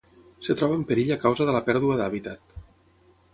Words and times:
Es 0.43 0.47
troba 0.61 0.77
en 0.77 0.85
perill 0.91 1.11
a 1.15 1.17
causa 1.25 1.47
de 1.49 1.55
la 1.57 1.61
pèrdua 1.69 1.99
d'hàbitat. 2.01 2.57